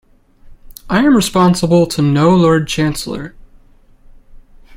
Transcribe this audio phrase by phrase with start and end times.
[0.89, 3.35] I am responsible to no Lord Chancellor.